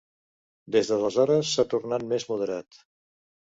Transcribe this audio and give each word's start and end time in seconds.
Des 0.75 0.89
d'aleshores 0.91 1.51
s'ha 1.51 1.67
tornat 1.75 2.07
més 2.15 2.27
moderat. 2.33 2.81